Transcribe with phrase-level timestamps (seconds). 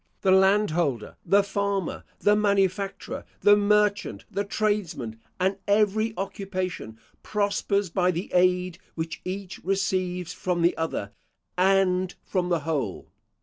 [0.21, 8.09] The landholder, the farmer, the manufacturer, the merchant, the tradesman, and every occupation, prospers by
[8.09, 11.11] the aid which each receives from the other,
[11.55, 13.11] and from the whole.